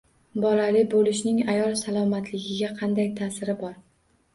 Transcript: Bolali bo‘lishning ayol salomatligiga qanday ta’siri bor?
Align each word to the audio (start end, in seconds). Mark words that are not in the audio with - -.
Bolali 0.45 0.81
bo‘lishning 0.93 1.43
ayol 1.55 1.77
salomatligiga 1.85 2.77
qanday 2.85 3.15
ta’siri 3.25 3.61
bor? 3.67 3.83